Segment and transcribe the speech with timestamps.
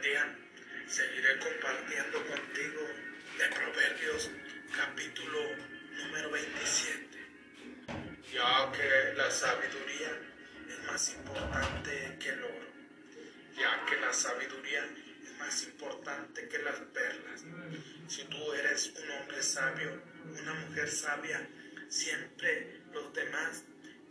[0.00, 0.34] día.
[0.86, 2.80] Seguiré compartiendo contigo
[3.38, 4.30] de Proverbios
[4.74, 5.38] capítulo
[5.98, 7.18] número 27.
[8.32, 10.18] Ya que la sabiduría
[10.68, 12.66] es más importante que el oro.
[13.58, 14.84] Ya que la sabiduría
[15.22, 17.44] es más importante que las perlas.
[18.08, 21.46] Si tú eres un hombre sabio, una mujer sabia,
[21.88, 23.64] siempre los demás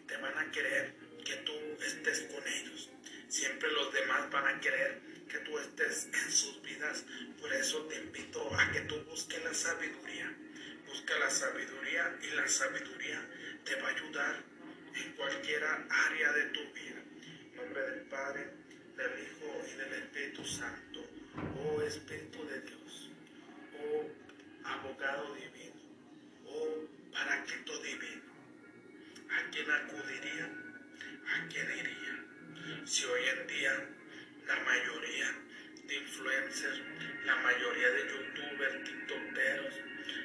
[0.08, 0.94] te van a querer
[1.26, 1.54] que tú
[1.84, 2.90] estés con ellos.
[3.28, 7.06] Siempre los demás van a querer que tú estés en sus vidas.
[7.40, 10.36] Por eso te invito a que tú busques la sabiduría.
[10.88, 13.22] Busca la sabiduría y la sabiduría
[13.64, 14.44] te va a ayudar
[14.96, 17.02] en cualquier área de tu vida.
[17.56, 18.50] Nombre del Padre,
[18.98, 21.06] del Hijo y del Espíritu Santo.
[21.58, 23.12] Oh Espíritu de Dios.
[23.80, 24.10] Oh
[24.68, 25.80] abogado divino.
[26.48, 28.24] Oh paraquito divino.
[29.30, 30.52] ¿A quién acudiría?
[31.36, 32.86] ¿A quién iría?
[32.86, 33.99] Si hoy en día
[34.50, 35.32] la mayoría
[35.86, 36.82] de influencers,
[37.24, 39.76] la mayoría de youtubers, tiktokeros,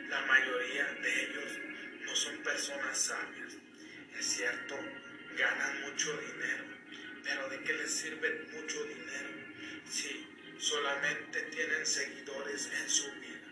[0.09, 1.59] la mayoría de ellos
[2.07, 3.53] no son personas sabias.
[4.19, 4.79] Es cierto,
[5.37, 6.65] ganan mucho dinero,
[7.23, 9.29] pero ¿de qué les sirve mucho dinero
[9.85, 10.27] si
[10.59, 13.45] solamente tienen seguidores en su vida?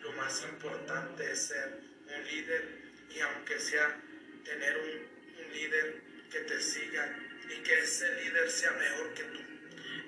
[0.00, 4.00] Lo más importante es ser un líder y aunque sea
[4.44, 5.16] tener un,
[5.52, 9.55] líder que te siga y que ese líder sea mejor que tú.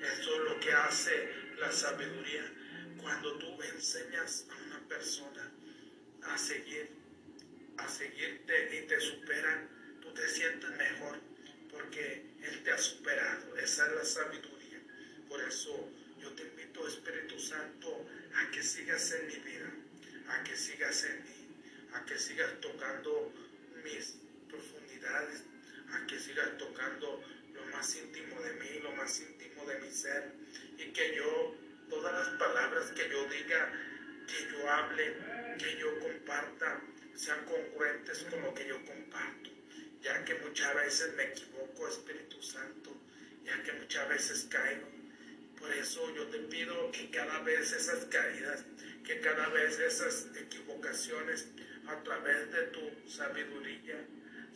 [0.02, 2.44] Eso es lo que hace la sabiduría.
[3.00, 5.50] Cuando tú enseñas a una persona
[6.22, 6.88] a seguir,
[7.76, 9.68] a seguirte y te superan,
[10.00, 11.18] tú te sientes mejor
[11.70, 13.56] porque Él te ha superado.
[13.56, 14.80] Esa es la sabiduría.
[15.28, 15.90] Por eso
[16.20, 19.72] yo te invito, Espíritu Santo, a que sigas en mi vida,
[20.28, 21.48] a que sigas en mí,
[21.94, 23.32] a que sigas tocando
[23.82, 24.16] mis
[24.48, 25.42] profundidades,
[25.92, 27.22] a que sigas tocando
[27.68, 30.32] más íntimo de mí, lo más íntimo de mi ser,
[30.76, 31.54] y que yo,
[31.88, 33.72] todas las palabras que yo diga,
[34.26, 35.16] que yo hable,
[35.58, 36.82] que yo comparta,
[37.14, 39.50] sean congruentes con lo que yo comparto,
[40.00, 42.96] ya que muchas veces me equivoco, Espíritu Santo,
[43.44, 44.88] ya que muchas veces caigo.
[45.58, 48.64] Por eso yo te pido que cada vez esas caídas,
[49.04, 51.48] que cada vez esas equivocaciones,
[51.88, 54.06] a través de tu sabiduría,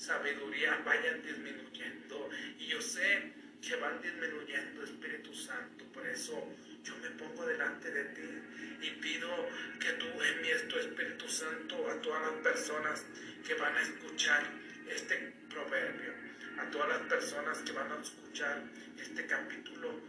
[0.02, 2.28] sabiduría vayan disminuyendo.
[2.58, 3.32] Y yo sé
[3.62, 5.84] que van disminuyendo, Espíritu Santo.
[5.92, 6.48] Por eso
[6.82, 8.28] yo me pongo delante de ti
[8.82, 9.30] y pido
[9.78, 13.04] que tú envíes tu Espíritu Santo a todas las personas
[13.46, 14.42] que van a escuchar
[14.88, 16.12] este proverbio,
[16.58, 18.62] a todas las personas que van a escuchar
[18.98, 20.00] este capítulo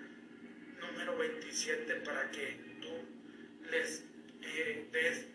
[0.79, 4.03] número 27 para que tú les
[4.41, 5.25] eh, des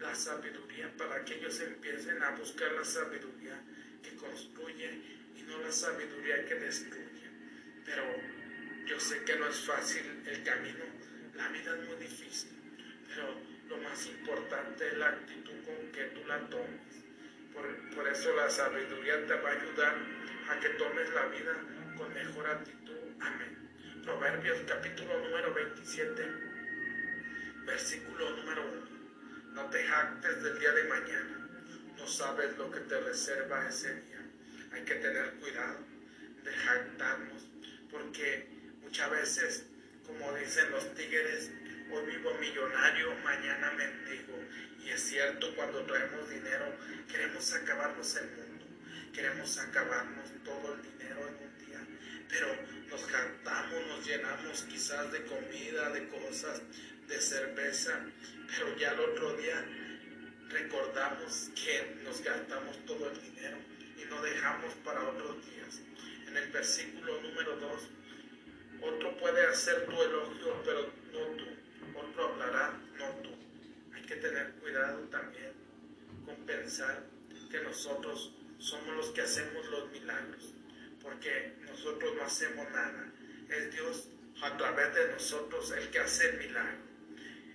[0.00, 3.62] la sabiduría, para que ellos empiecen a buscar la sabiduría
[4.02, 5.00] que construye
[5.34, 7.30] y no la sabiduría que destruye.
[7.84, 8.04] Pero
[8.86, 10.84] yo sé que no es fácil el camino,
[11.34, 12.50] la vida es muy difícil,
[13.08, 13.34] pero
[13.68, 17.04] lo más importante es la actitud con que tú la tomes.
[17.52, 19.96] Por, por eso la sabiduría te va a ayudar
[20.50, 21.56] a que tomes la vida
[21.96, 22.96] con mejor actitud.
[23.20, 23.56] Amén.
[24.04, 26.22] Proverbios capítulo número 27,
[27.64, 28.96] versículo número 1.
[29.54, 31.35] No te jactes del día de mañana.
[32.06, 34.22] Sabes lo que te reserva ese día.
[34.72, 35.80] Hay que tener cuidado
[36.44, 37.48] de jactarnos,
[37.90, 38.46] porque
[38.80, 39.66] muchas veces,
[40.06, 41.50] como dicen los tigres,
[41.90, 44.38] hoy vivo millonario, mañana mendigo.
[44.84, 46.76] Y es cierto, cuando traemos dinero,
[47.10, 48.66] queremos acabarnos el mundo,
[49.12, 51.80] queremos acabarnos todo el dinero en un día,
[52.28, 52.46] pero
[52.88, 56.62] nos jactamos, nos llenamos quizás de comida, de cosas,
[57.08, 58.00] de cerveza,
[58.46, 59.85] pero ya el otro día
[60.48, 63.58] recordamos que nos gastamos todo el dinero
[64.00, 65.80] y no dejamos para otros días.
[66.26, 67.88] En el versículo número 2,
[68.82, 71.44] otro puede hacer tu elogio, pero no tú.
[71.98, 73.30] Otro hablará, no tú.
[73.94, 75.52] Hay que tener cuidado también
[76.24, 77.04] con pensar
[77.50, 80.54] que nosotros somos los que hacemos los milagros,
[81.02, 83.12] porque nosotros no hacemos nada.
[83.48, 84.08] Es Dios
[84.42, 86.78] a través de nosotros el que hace el milagro.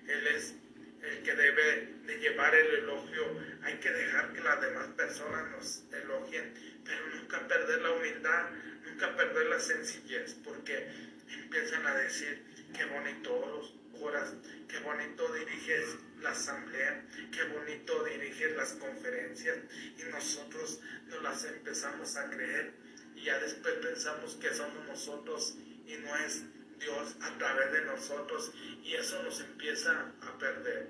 [0.08, 0.56] Él es
[1.04, 3.40] el que debe de llevar el elogio.
[3.64, 6.54] Hay que dejar que las demás personas nos elogien,
[6.84, 8.50] pero nunca perder la humildad,
[8.86, 10.88] nunca perder la sencillez, porque
[11.30, 12.44] empiezan a decir
[12.76, 13.72] qué bonito
[14.02, 14.34] oras,
[14.68, 19.58] qué bonito diriges la asamblea, qué bonito diriges las conferencias,
[19.98, 22.74] y nosotros nos las empezamos a creer,
[23.16, 25.56] y ya después pensamos que somos nosotros
[25.86, 26.44] y no es
[26.82, 28.52] Dios a través de nosotros
[28.84, 30.88] y eso nos empieza a perder.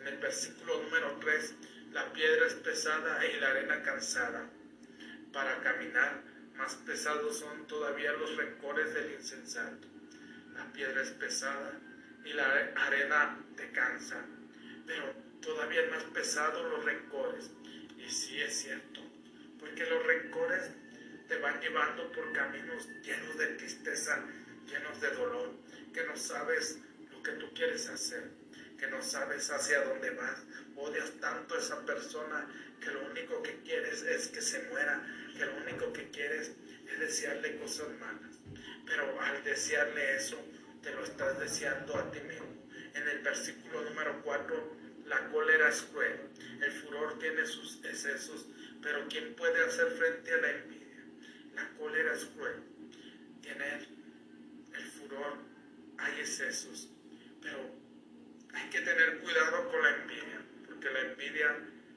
[0.00, 1.54] En el versículo número 3,
[1.92, 4.48] la piedra es pesada y la arena cansada.
[5.32, 6.22] Para caminar,
[6.56, 9.88] más pesados son todavía los rencores del insensato.
[10.54, 11.78] La piedra es pesada
[12.24, 12.46] y la
[12.76, 14.24] arena te cansa,
[14.86, 17.50] pero todavía más pesado los rencores.
[17.98, 19.00] Y sí es cierto,
[19.58, 20.70] porque los rencores
[21.28, 24.24] te van llevando por caminos llenos de tristeza,
[24.66, 25.52] llenos de dolor,
[25.92, 26.78] que no sabes
[27.10, 28.30] lo que tú quieres hacer,
[28.78, 30.42] que no sabes hacia dónde vas.
[30.76, 32.48] Odias tanto a esa persona
[32.80, 35.02] que lo único que quieres es que se muera,
[35.36, 36.52] que lo único que quieres
[36.90, 38.38] es desearle cosas malas.
[38.86, 40.38] Pero al desearle eso,
[40.82, 42.62] te lo estás deseando a ti mismo.
[42.94, 44.76] En el versículo número 4,
[45.06, 46.20] la cólera es cruel,
[46.60, 48.46] el furor tiene sus excesos,
[48.82, 51.04] pero ¿quién puede hacer frente a la envidia?
[51.54, 52.62] La cólera es cruel,
[53.40, 53.86] tiene
[55.98, 56.88] hay excesos,
[57.40, 57.58] pero
[58.54, 61.56] hay que tener cuidado con la envidia, porque la envidia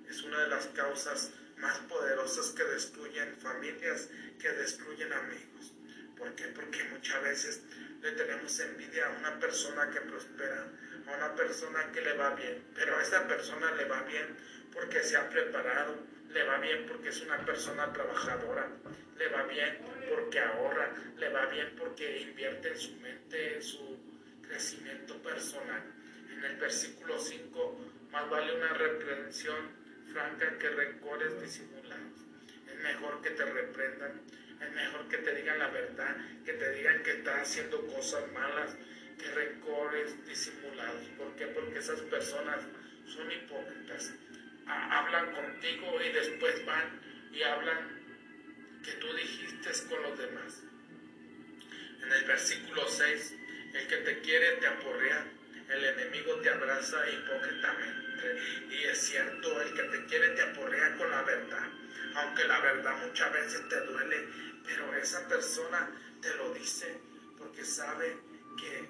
[0.09, 4.09] es una de las causas más poderosas que destruyen familias,
[4.39, 5.73] que destruyen amigos.
[6.17, 6.45] ¿Por qué?
[6.49, 7.61] Porque muchas veces
[8.01, 10.67] le tenemos envidia a una persona que prospera,
[11.07, 14.37] a una persona que le va bien, pero a esa persona le va bien
[14.71, 15.97] porque se ha preparado,
[16.35, 18.69] le va bien porque es una persona trabajadora,
[19.17, 19.79] le va bien
[20.09, 23.97] porque ahorra, le va bien porque invierte en su mente, en su
[24.47, 25.81] crecimiento personal.
[26.31, 27.79] En el versículo 5,
[28.11, 29.69] más vale una reprensión
[30.11, 32.19] franca que rencores disimulados.
[32.67, 34.21] Es mejor que te reprendan
[34.61, 36.15] es mejor que te digan la verdad,
[36.45, 38.75] que te digan que estás haciendo cosas malas,
[39.17, 41.05] que rencores disimulados.
[41.17, 41.47] ¿Por qué?
[41.47, 42.59] Porque esas personas
[43.05, 44.13] son hipócritas.
[44.67, 47.01] Hablan contigo y después van
[47.31, 50.63] y hablan que tú dijiste con los demás.
[52.03, 53.35] En el versículo 6,
[53.73, 55.25] el que te quiere te aporrea,
[55.69, 58.41] el enemigo te abraza hipócritamente.
[58.69, 61.69] Y es cierto, el que te quiere te aporrea con la verdad
[62.15, 64.27] aunque la verdad muchas veces te duele,
[64.65, 65.91] pero esa persona
[66.21, 66.97] te lo dice
[67.37, 68.17] porque sabe
[68.57, 68.89] que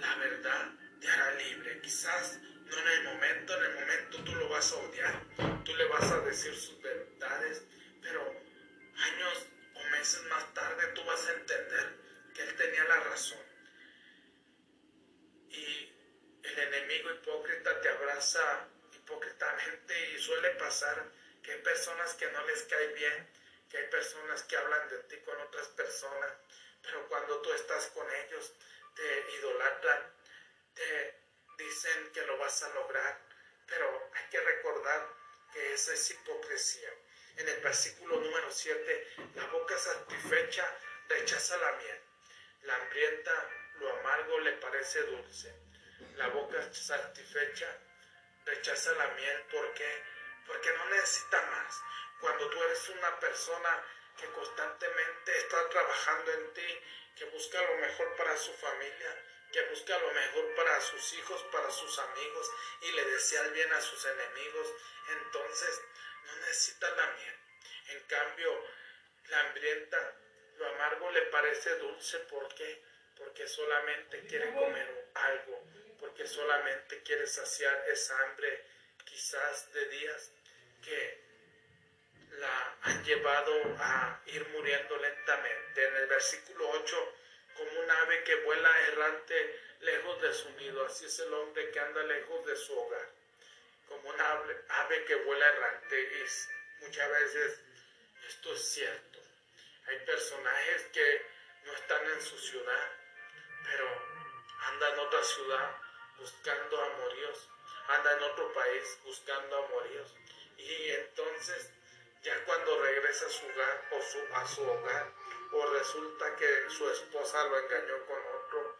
[0.00, 0.70] la verdad
[1.00, 1.80] te hará libre.
[1.82, 3.37] Quizás no en el momento,
[46.18, 47.78] La boca satisfecha
[48.44, 50.02] rechaza la miel porque
[50.48, 51.80] porque no necesita más.
[52.20, 53.84] Cuando tú eres una persona
[54.16, 56.80] que constantemente está trabajando en ti,
[57.14, 61.70] que busca lo mejor para su familia, que busca lo mejor para sus hijos, para
[61.70, 62.50] sus amigos
[62.80, 64.74] y le desea el bien a sus enemigos,
[65.22, 65.82] entonces
[66.24, 67.36] no necesita la miel.
[67.90, 68.64] En cambio,
[69.28, 70.16] la hambrienta,
[70.56, 72.82] lo amargo le parece dulce, ¿por qué?
[73.16, 75.62] Porque solamente quiere comer algo,
[76.00, 78.64] porque solamente quiere saciar esa hambre
[79.04, 80.30] quizás de días
[80.82, 81.28] que
[82.38, 85.86] la han llevado a ir muriendo lentamente.
[85.86, 87.14] En el versículo 8,
[87.56, 91.80] como un ave que vuela errante lejos de su nido, así es el hombre que
[91.80, 93.08] anda lejos de su hogar,
[93.88, 96.00] como un ave, ave que vuela errante.
[96.00, 97.60] Y muchas veces
[98.28, 99.18] esto es cierto.
[99.86, 101.26] Hay personajes que
[101.64, 102.92] no están en su ciudad,
[103.64, 103.86] pero
[104.60, 105.87] andan en otra ciudad
[106.18, 107.48] buscando amoríos,
[107.88, 110.14] anda en otro país buscando amoríos
[110.56, 111.70] y entonces
[112.22, 115.12] ya cuando regresa a su hogar o a su hogar
[115.52, 118.76] o resulta que su esposa lo engañó con otro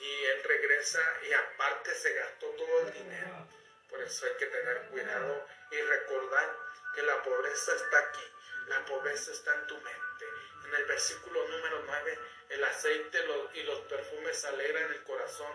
[0.00, 3.48] y él regresa y aparte se gastó todo el dinero.
[3.88, 6.56] Por eso hay que tener cuidado y recordar
[6.94, 8.24] que la pobreza está aquí,
[8.68, 10.26] la pobreza está en tu mente.
[10.66, 12.18] En el versículo número 9,
[12.50, 13.18] el aceite
[13.54, 15.52] y los perfumes alegran el corazón,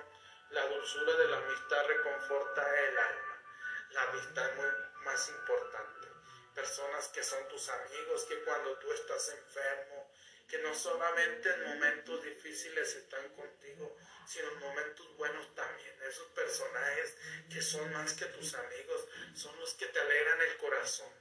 [0.51, 3.43] la dulzura de la amistad reconforta el alma.
[3.91, 4.65] La amistad es muy
[5.05, 6.07] más importante.
[6.53, 10.11] Personas que son tus amigos, que cuando tú estás enfermo,
[10.49, 13.95] que no solamente en momentos difíciles están contigo,
[14.27, 15.95] sino en momentos buenos también.
[16.03, 17.17] Esos personajes
[17.49, 21.11] que son más que tus amigos, son los que te alegran el corazón,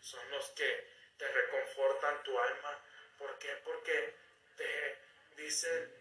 [0.00, 2.82] son los que te reconfortan tu alma.
[3.18, 3.60] ¿Por qué?
[3.62, 4.14] Porque
[4.56, 4.98] te
[5.36, 5.99] dicen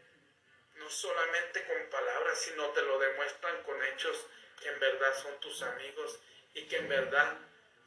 [0.80, 4.26] no solamente con palabras, sino te lo demuestran con hechos
[4.60, 6.20] que en verdad son tus amigos
[6.54, 7.38] y que en verdad,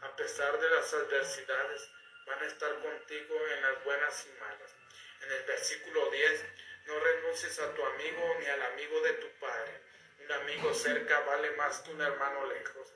[0.01, 1.89] a pesar de las adversidades,
[2.27, 4.75] van a estar contigo en las buenas y malas.
[5.23, 6.45] En el versículo 10,
[6.87, 9.81] no renuncies a tu amigo ni al amigo de tu padre.
[10.25, 12.89] Un amigo cerca vale más que un hermano lejos.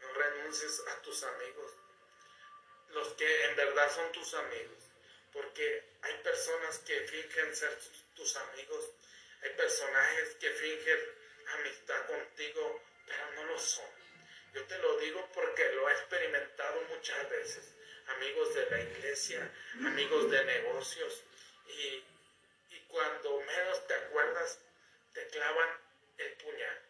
[0.00, 1.72] No renuncies a tus amigos,
[2.90, 4.78] los que en verdad son tus amigos,
[5.32, 7.76] porque hay personas que fingen ser
[8.14, 8.90] tus amigos,
[9.42, 10.98] hay personajes que fingen
[11.58, 13.86] amistad contigo, pero no lo son.
[14.54, 17.74] Yo te lo digo porque lo he experimentado muchas veces.
[18.06, 21.22] Amigos de la iglesia, amigos de negocios,
[21.66, 22.02] y,
[22.74, 24.58] y cuando menos te acuerdas,
[25.12, 25.68] te clavan
[26.16, 26.82] el puñal.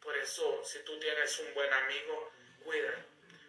[0.00, 2.32] Por eso, si tú tienes un buen amigo,
[2.64, 2.94] cuida.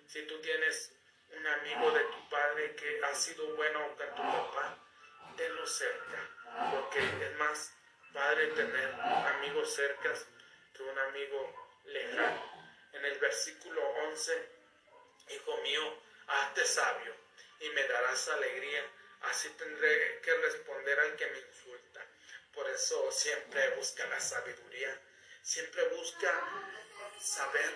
[0.08, 0.92] Si tú tienes
[1.30, 4.84] un amigo de tu padre que ha sido bueno con tu papá,
[5.36, 6.30] tenlo cerca.
[6.72, 7.77] Porque es más
[8.14, 10.26] padre tener amigos cercas
[10.74, 12.58] que un amigo lejano.
[12.94, 14.58] En el versículo 11,
[15.30, 17.14] Hijo mío, hazte sabio
[17.60, 18.82] y me darás alegría,
[19.24, 22.06] así tendré que responder al que me insulta.
[22.54, 25.02] Por eso siempre busca la sabiduría,
[25.42, 26.32] siempre busca
[27.20, 27.72] saber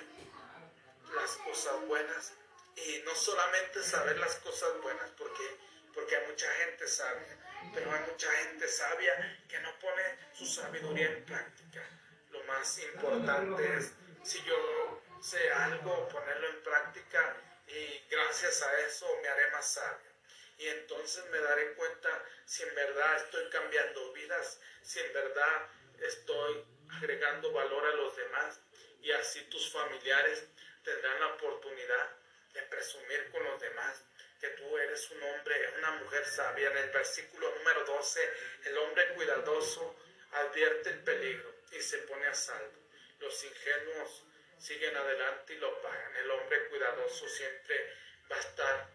[1.14, 2.34] las cosas buenas
[2.76, 5.58] y no solamente saber las cosas buenas, porque,
[5.94, 10.04] porque hay mucha gente sabia, pero hay mucha gente sabia que no pone
[10.34, 11.84] su sabiduría en práctica.
[12.32, 17.38] Lo más importante es, si yo sé algo, ponerlo en práctica
[17.68, 20.12] y gracias a eso me haré más sabio.
[20.58, 22.10] Y entonces me daré cuenta
[22.46, 25.68] si en verdad estoy cambiando vidas, si en verdad
[26.00, 26.66] estoy
[26.98, 28.60] agregando valor a los demás
[29.02, 30.46] y así tus familiares
[30.84, 32.16] tendrán la oportunidad
[32.54, 34.04] de presumir con los demás
[34.42, 36.72] que tú eres un hombre, una mujer sabia.
[36.72, 38.34] En el versículo número 12,
[38.66, 39.96] el hombre cuidadoso
[40.32, 42.82] advierte el peligro y se pone a salvo.
[43.20, 44.24] Los ingenuos
[44.58, 46.16] siguen adelante y lo pagan.
[46.18, 47.94] El hombre cuidadoso siempre
[48.32, 48.88] va a estar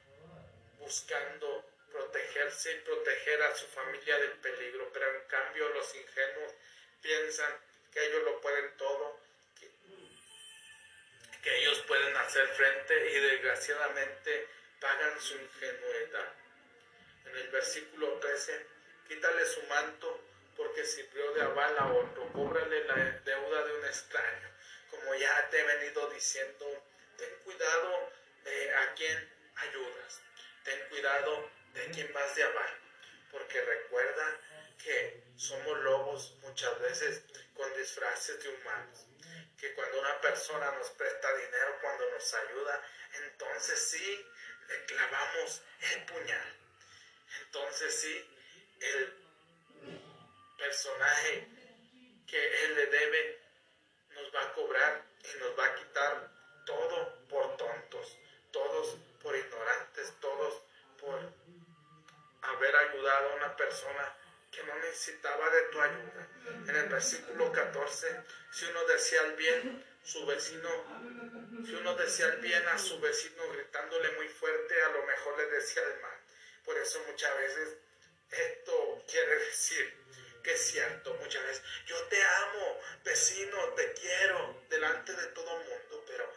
[0.80, 6.52] buscando protegerse y proteger a su familia del peligro, pero en cambio los ingenuos
[7.00, 7.52] piensan
[7.92, 9.20] que ellos lo pueden todo,
[9.58, 9.70] que,
[11.40, 14.48] que ellos pueden hacer frente y desgraciadamente
[14.80, 16.32] pagan su ingenuidad.
[17.24, 18.66] En el versículo 13,
[19.08, 20.22] quítale su manto
[20.56, 24.50] porque sirvió de aval a otro, cóbrale la deuda de un extraño.
[24.90, 26.84] Como ya te he venido diciendo,
[27.16, 28.12] ten cuidado
[28.44, 30.20] de a quién ayudas,
[30.64, 32.80] ten cuidado de quién vas de aval,
[33.30, 34.40] porque recuerda
[34.82, 37.22] que somos lobos muchas veces
[37.54, 39.06] con disfraces de humanos,
[39.58, 42.82] que cuando una persona nos presta dinero, cuando nos ayuda,
[43.24, 44.26] entonces sí
[44.68, 46.56] le clavamos el puñal.
[47.42, 48.30] Entonces sí,
[48.80, 49.14] el
[50.58, 51.48] personaje
[52.26, 53.40] que él le debe
[54.14, 56.30] nos va a cobrar y nos va a quitar
[56.64, 58.16] todo por tontos,
[58.50, 60.62] todos por ignorantes, todos
[61.00, 61.32] por
[62.42, 64.16] haber ayudado a una persona
[64.50, 66.28] que no necesitaba de tu ayuda.
[66.68, 70.68] En el versículo 14, si uno decía el bien, su vecino,
[71.64, 73.45] si uno decía el bien a su vecino
[75.48, 76.20] decía el mal.
[76.64, 77.76] Por eso muchas veces
[78.30, 80.06] esto quiere decir
[80.42, 86.04] que es cierto, muchas veces, yo te amo, vecino, te quiero, delante de todo mundo,
[86.06, 86.32] pero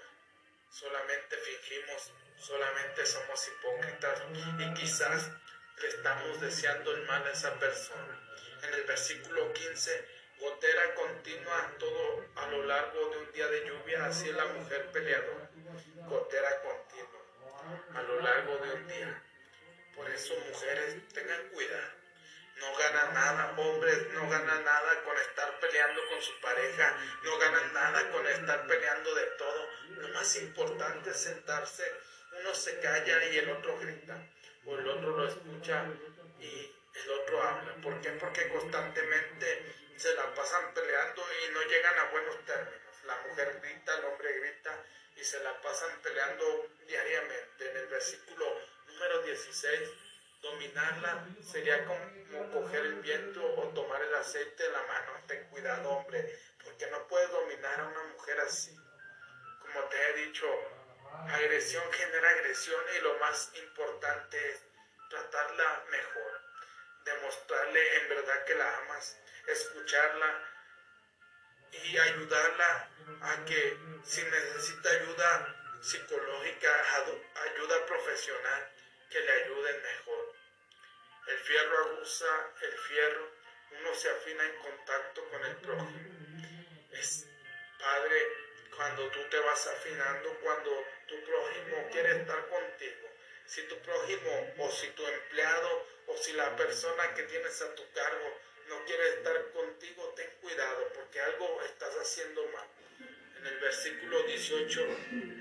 [0.72, 4.24] solamente fingimos, solamente somos hipócritas
[4.58, 5.30] y quizás
[5.78, 8.20] le estamos deseando el mal a esa persona.
[8.64, 10.06] En el versículo 15,
[10.40, 15.52] gotera continua todo a lo largo de un día de lluvia, así la mujer peleadora.
[16.08, 16.80] Gotera continua
[17.94, 19.24] a lo largo de un día.
[19.96, 22.00] Por eso, mujeres, tengan cuidado.
[22.60, 27.74] No ganan nada, hombres no ganan nada con estar peleando con su pareja, no ganan
[27.74, 29.68] nada con estar peleando de todo.
[29.90, 31.84] Lo más importante es sentarse,
[32.40, 34.18] uno se calla y el otro grita
[34.66, 35.86] o el otro lo escucha
[36.40, 37.76] y el otro habla.
[37.82, 38.10] ¿Por qué?
[38.12, 43.04] Porque constantemente se la pasan peleando y no llegan a buenos términos.
[43.06, 44.86] La mujer grita, el hombre grita
[45.20, 47.70] y se la pasan peleando diariamente.
[47.70, 48.46] En el versículo
[48.88, 49.90] número 16,
[50.42, 55.24] dominarla sería como coger el viento o tomar el aceite de la mano.
[55.28, 58.76] Ten cuidado, hombre, porque no puedes dominar a una mujer así.
[59.62, 60.48] Como te he dicho,
[61.28, 64.64] Agresión genera agresión y lo más importante es
[65.10, 66.42] tratarla mejor,
[67.04, 70.50] demostrarle en verdad que la amas, escucharla
[71.72, 72.90] y ayudarla
[73.22, 76.72] a que si necesita ayuda psicológica,
[77.36, 78.72] ayuda profesional,
[79.10, 80.34] que le ayuden mejor.
[81.28, 83.32] El fierro abusa el fierro,
[83.80, 86.10] uno se afina en contacto con el prójimo.
[87.80, 88.28] Padre,
[88.76, 93.10] cuando tú te vas afinando, cuando tu prójimo quiere estar contigo,
[93.46, 97.90] si tu prójimo o si tu empleado o si la persona que tienes a tu
[97.92, 102.68] cargo no quiere estar contigo, ten cuidado porque algo estás haciendo mal.
[103.40, 104.88] En el versículo 18,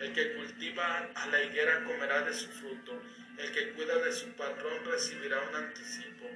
[0.01, 3.01] el que cultiva a la higuera comerá de su fruto,
[3.39, 6.27] el que cuida de su patrón recibirá un anticipo,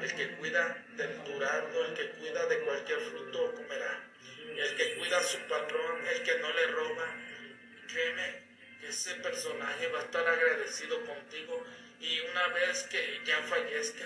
[0.00, 4.04] el que cuida del durazno, el que cuida de cualquier fruto comerá,
[4.56, 7.06] el que cuida a su patrón, el que no le roba,
[7.88, 8.42] créeme
[8.80, 11.64] que ese personaje va a estar agradecido contigo
[12.00, 14.04] y una vez que ya fallezca,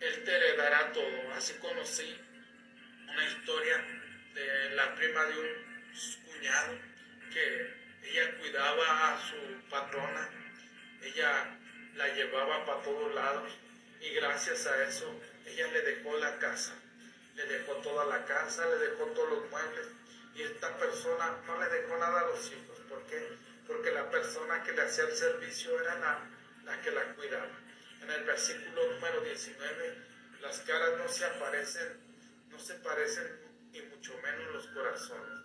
[0.00, 1.32] él te heredará todo.
[1.34, 2.18] Así conocí
[3.08, 3.76] una historia
[4.34, 5.92] de la prima de un
[6.26, 6.78] cuñado
[7.32, 10.28] que ella cuidaba a su patrona,
[11.02, 11.56] ella
[11.94, 13.52] la llevaba para todos lados
[14.00, 16.74] y gracias a eso ella le dejó la casa,
[17.34, 19.86] le dejó toda la casa, le dejó todos los muebles
[20.34, 22.78] y esta persona no le dejó nada a los hijos.
[22.88, 23.36] ¿Por qué?
[23.66, 26.20] Porque la persona que le hacía el servicio era la,
[26.64, 27.48] la que la cuidaba.
[28.10, 29.94] En el versículo número 19,
[30.42, 31.96] las caras no se aparecen,
[32.50, 33.38] no se parecen
[33.72, 35.38] y mucho menos los corazones.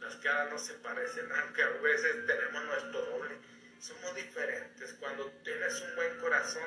[0.00, 3.36] Las caras no se parecen, aunque a veces tenemos nuestro doble.
[3.78, 4.94] Somos diferentes.
[4.94, 6.64] Cuando tienes un buen corazón,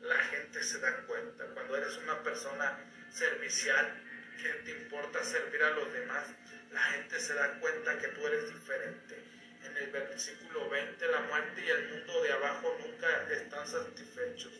[0.00, 1.44] la gente se da cuenta.
[1.54, 2.78] Cuando eres una persona
[3.10, 4.00] servicial,
[4.40, 6.28] que te importa servir a los demás,
[6.70, 9.24] la gente se da cuenta que tú eres diferente.
[9.64, 14.52] En el versículo 20, la muerte y el mundo de abajo nunca están satisfechos.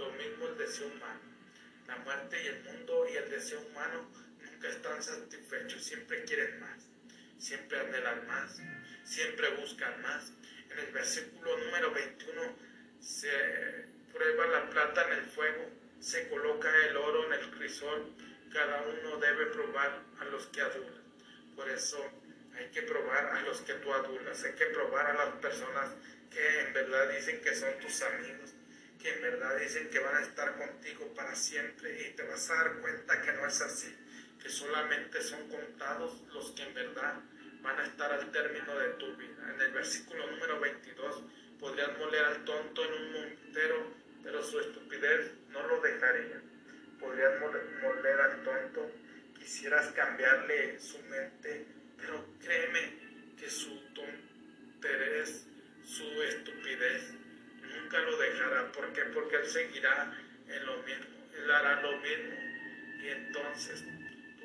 [0.00, 1.20] Lo mismo el deseo humano.
[1.86, 6.88] La muerte y el mundo y el deseo humano nunca están satisfechos, siempre quieren más,
[7.38, 8.62] siempre anhelan más,
[9.04, 10.32] siempre buscan más.
[10.70, 12.56] En el versículo número 21
[12.98, 15.68] se prueba la plata en el fuego,
[16.00, 18.14] se coloca el oro en el crisol,
[18.50, 21.04] cada uno debe probar a los que adulan.
[21.54, 22.02] Por eso
[22.56, 25.90] hay que probar a los que tú adulas, hay que probar a las personas
[26.30, 28.54] que en verdad dicen que son tus amigos,
[29.00, 32.54] que en verdad dicen que van a estar contigo para siempre y te vas a
[32.54, 33.96] dar cuenta que no es así
[34.42, 37.14] que solamente son contados los que en verdad
[37.62, 39.52] van a estar al término de tu vida.
[39.54, 41.22] En el versículo número 22,
[41.58, 46.40] podrían moler al tonto en un montero, pero su estupidez no lo dejaría.
[46.98, 48.90] Podrían moler al tonto,
[49.38, 51.66] quisieras cambiarle su mente,
[51.98, 55.46] pero créeme que su tonterez,
[55.84, 57.12] su estupidez,
[57.76, 58.72] nunca lo dejará.
[58.72, 59.02] ¿Por qué?
[59.14, 60.12] Porque él seguirá
[60.48, 62.34] en lo mismo, él hará lo mismo.
[63.02, 63.84] Y entonces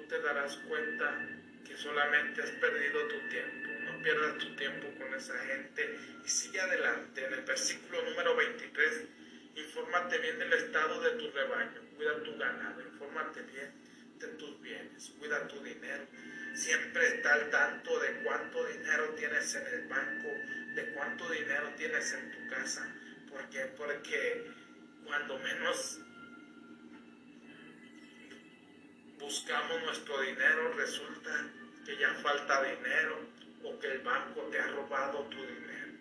[0.08, 1.20] te darás cuenta
[1.66, 3.70] que solamente has perdido tu tiempo.
[3.86, 7.26] No pierdas tu tiempo con esa gente y sigue adelante.
[7.26, 9.04] En el versículo número 23,
[9.56, 13.72] infórmate bien del estado de tu rebaño, cuida tu ganado, infórmate bien
[14.20, 16.06] de tus bienes, cuida tu dinero.
[16.54, 20.30] Siempre está al tanto de cuánto dinero tienes en el banco,
[20.74, 22.88] de cuánto dinero tienes en tu casa.
[23.36, 23.66] ¿Por qué?
[23.78, 24.50] Porque
[25.04, 26.00] cuando menos
[29.20, 31.52] buscamos nuestro dinero, resulta
[31.86, 33.20] que ya falta dinero
[33.62, 35.92] o que el banco te ha robado tu dinero.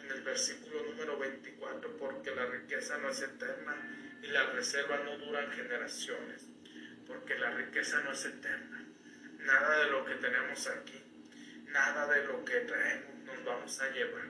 [0.00, 3.74] En el versículo número 24, porque la riqueza no es eterna
[4.22, 6.46] y las reservas no duran generaciones,
[7.06, 8.84] porque la riqueza no es eterna.
[9.38, 11.02] Nada de lo que tenemos aquí,
[11.68, 14.26] nada de lo que traemos nos vamos a llevar.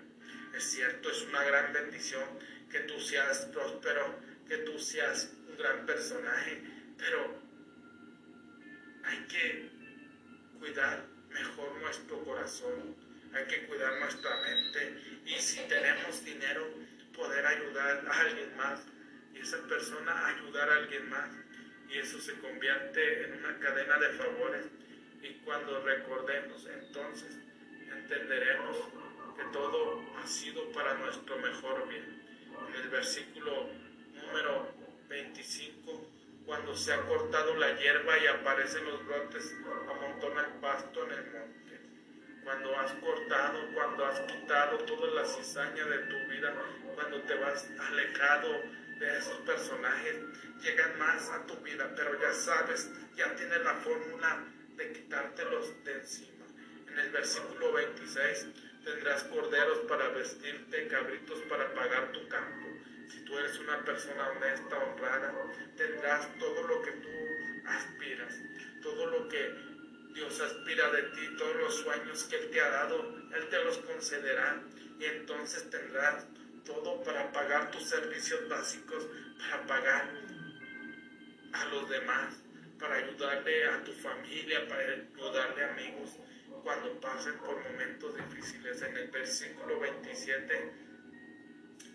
[0.54, 5.84] Es cierto, es una gran bendición que tú seas próspero, que tú seas un gran
[5.84, 6.62] personaje,
[6.96, 7.36] pero
[9.04, 9.70] hay que
[10.58, 12.96] cuidar mejor nuestro corazón,
[13.34, 16.66] hay que cuidar nuestra mente y si tenemos dinero,
[17.14, 18.80] poder ayudar a alguien más
[19.34, 21.30] y esa persona ayudar a alguien más
[21.90, 24.64] y eso se convierte en una cadena de favores
[25.22, 27.36] y cuando recordemos entonces
[27.90, 28.78] entenderemos
[29.36, 32.21] que todo ha sido para nuestro mejor bien.
[32.74, 33.68] El versículo
[34.14, 34.74] número
[35.08, 36.12] 25
[36.46, 39.54] cuando se ha cortado la hierba y aparecen los brotes,
[39.88, 41.80] amontona el pasto en el monte.
[42.44, 46.52] Cuando has cortado, cuando has quitado toda la cizaña de tu vida,
[46.94, 48.48] cuando te vas alejado
[48.98, 50.16] de esos personajes,
[50.60, 54.44] llegan más a tu vida, pero ya sabes, ya tienes la fórmula
[54.76, 56.44] de quitártelos de encima.
[56.88, 58.48] En el versículo 26,
[58.84, 62.68] tendrás corderos para vestirte, cabritos para pagar tu campo.
[63.08, 65.34] Si tú eres una persona honesta, honrada,
[65.76, 67.08] tendrás todo lo que tú
[67.66, 68.34] aspiras,
[68.82, 69.54] todo lo que
[70.14, 73.78] Dios aspira de ti, todos los sueños que Él te ha dado, Él te los
[73.78, 74.62] concederá.
[74.98, 76.26] Y entonces tendrás
[76.64, 79.06] todo para pagar tus servicios básicos,
[79.38, 80.10] para pagar
[81.52, 82.36] a los demás,
[82.78, 86.10] para ayudarle a tu familia, para ayudarle a amigos
[86.62, 88.82] cuando pasen por momentos difíciles.
[88.82, 90.72] En el versículo 27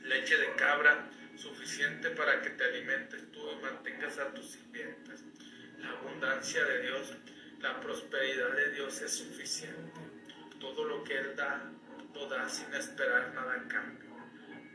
[0.03, 5.23] leche de cabra suficiente para que te alimentes tú y mantengas a tus sirvientes.
[5.79, 7.13] La abundancia de Dios,
[7.59, 9.99] la prosperidad de Dios es suficiente.
[10.59, 11.71] Todo lo que Él da,
[12.13, 14.09] lo da sin esperar nada en cambio.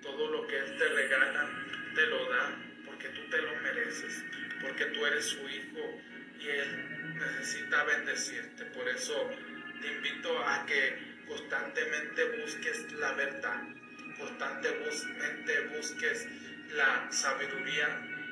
[0.02, 1.50] Todo lo que Él te regala,
[1.94, 4.22] te lo da porque tú te lo mereces,
[4.60, 6.00] porque tú eres su hijo
[6.38, 8.64] y Él necesita bendecirte.
[8.66, 9.28] Por eso
[9.82, 13.62] te invito a que constantemente busques la verdad,
[14.16, 16.28] constantemente busques
[16.70, 17.88] la sabiduría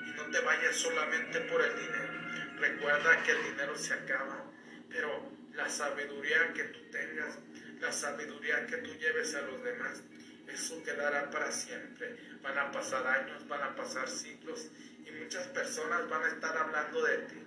[0.07, 2.21] y no te vayas solamente por el dinero.
[2.57, 4.45] Recuerda que el dinero se acaba,
[4.89, 7.37] pero la sabiduría que tú tengas,
[7.81, 10.05] la sabiduría que tú lleves a los demás,
[10.47, 12.17] eso quedará para siempre.
[12.43, 14.71] Van a pasar años, van a pasar siglos
[15.05, 17.43] y muchas personas van a estar hablando de ti.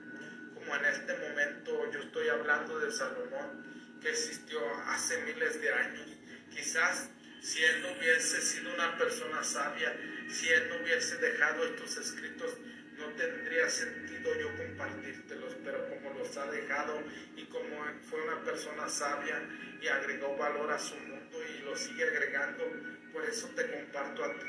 [0.56, 3.73] Como en este momento yo estoy hablando de Salomón,
[4.04, 6.08] que existió hace miles de años.
[6.52, 7.10] Quizás
[7.42, 9.98] si él no hubiese sido una persona sabia,
[10.30, 12.58] si él no hubiese dejado estos escritos,
[12.98, 17.02] no tendría sentido yo compartírtelos, pero como los ha dejado
[17.36, 19.42] y como fue una persona sabia
[19.82, 22.64] y agregó valor a su mundo y lo sigue agregando,
[23.12, 24.46] por eso te comparto a ti.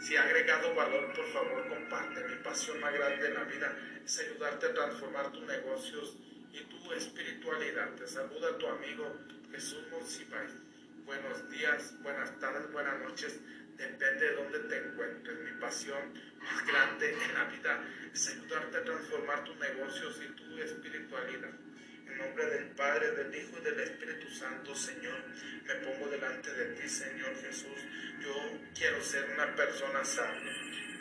[0.00, 2.24] Si ha agregado valor, por favor comparte.
[2.24, 6.16] Mi pasión más grande en la vida es ayudarte a transformar tus negocios
[6.52, 7.94] y tu espiritualidad.
[7.94, 9.18] Te saluda tu amigo
[9.50, 10.52] Jesús Monsiváis.
[11.04, 13.40] Buenos días, buenas tardes, buenas noches.
[13.76, 15.38] Depende de dónde te encuentres.
[15.40, 20.58] Mi pasión más grande en la vida es ayudarte a transformar tus negocios y tu
[20.58, 21.50] espiritualidad.
[22.06, 25.24] En nombre del Padre, del Hijo y del Espíritu Santo, Señor,
[25.66, 27.78] me pongo delante de ti, Señor Jesús.
[28.20, 28.34] Yo
[28.74, 30.52] quiero ser una persona sabia.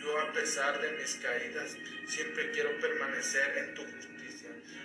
[0.02, 4.11] Yo a pesar de mis caídas, siempre quiero permanecer en tu justicia.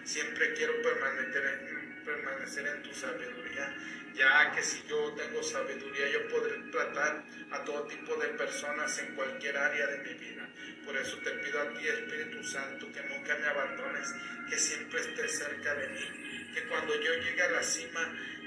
[0.07, 3.77] Siempre quiero permanecer en, permanecer en tu sabiduría
[4.17, 9.15] ya que si yo tengo sabiduría, yo podré tratar a todo tipo de personas en
[9.15, 10.49] cualquier área de mi vida.
[10.85, 14.15] Por eso te pido a ti, Espíritu Santo, que nunca me abandones,
[14.49, 18.01] que siempre estés cerca de mí, que cuando yo llegue a la cima,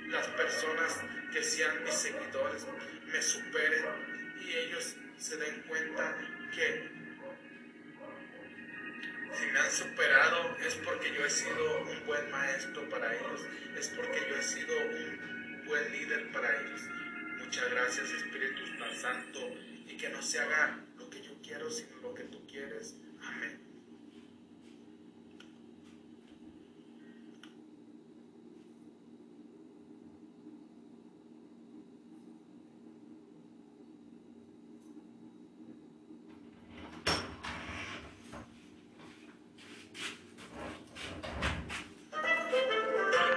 [0.07, 2.65] las personas que sean mis seguidores
[3.05, 3.85] me superen
[4.41, 6.17] y ellos se den cuenta
[6.55, 6.89] que
[9.33, 13.45] si me han superado es porque yo he sido un buen maestro para ellos,
[13.77, 16.81] es porque yo he sido un buen líder para ellos.
[17.37, 19.39] Muchas gracias Espíritu Santo
[19.87, 22.95] y que no se haga lo que yo quiero, sino lo que tú quieres.
[23.21, 23.68] Amén.